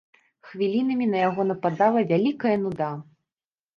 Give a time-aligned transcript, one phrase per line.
[0.51, 2.89] Хвілінамі на яго нападала вялікая нуда.